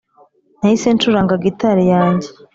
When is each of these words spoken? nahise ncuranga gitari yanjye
nahise 0.59 0.87
ncuranga 0.93 1.35
gitari 1.43 1.83
yanjye 1.93 2.29